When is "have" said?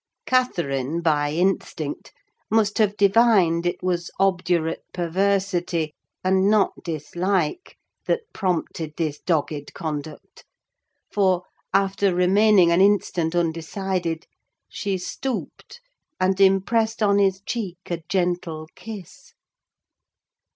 2.79-2.97